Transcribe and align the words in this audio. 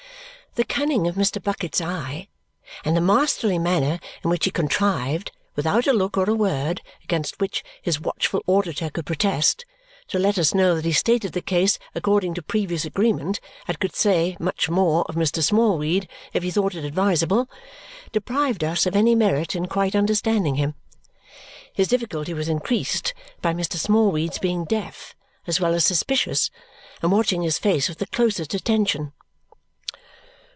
The 0.55 0.65
cunning 0.65 1.07
of 1.07 1.15
Mr. 1.15 1.41
Bucket's 1.41 1.79
eye 1.79 2.27
and 2.83 2.97
the 2.97 2.99
masterly 2.99 3.57
manner 3.57 4.01
in 4.21 4.29
which 4.29 4.43
he 4.43 4.51
contrived, 4.51 5.31
without 5.55 5.87
a 5.87 5.93
look 5.93 6.17
or 6.17 6.29
a 6.29 6.33
word 6.35 6.81
against 7.05 7.39
which 7.39 7.63
his 7.81 8.01
watchful 8.01 8.41
auditor 8.47 8.89
could 8.89 9.05
protest, 9.05 9.65
to 10.09 10.19
let 10.19 10.37
us 10.37 10.53
know 10.53 10.75
that 10.75 10.83
he 10.83 10.91
stated 10.91 11.31
the 11.31 11.39
case 11.41 11.79
according 11.95 12.33
to 12.33 12.41
previous 12.41 12.83
agreement 12.83 13.39
and 13.65 13.79
could 13.79 13.95
say 13.95 14.35
much 14.41 14.69
more 14.69 15.05
of 15.07 15.15
Mr. 15.15 15.41
Smallweed 15.41 16.09
if 16.33 16.43
he 16.43 16.51
thought 16.51 16.75
it 16.75 16.83
advisable, 16.83 17.49
deprived 18.11 18.61
us 18.61 18.85
of 18.85 18.93
any 18.93 19.15
merit 19.15 19.55
in 19.55 19.67
quite 19.67 19.95
understanding 19.95 20.55
him. 20.55 20.75
His 21.73 21.87
difficulty 21.87 22.33
was 22.33 22.49
increased 22.49 23.13
by 23.41 23.53
Mr. 23.53 23.75
Smallweed's 23.77 24.37
being 24.37 24.65
deaf 24.65 25.15
as 25.47 25.61
well 25.61 25.73
as 25.73 25.85
suspicious 25.85 26.51
and 27.01 27.09
watching 27.09 27.41
his 27.41 27.57
face 27.57 27.87
with 27.87 27.99
the 27.99 28.07
closest 28.07 28.53
attention. 28.53 29.13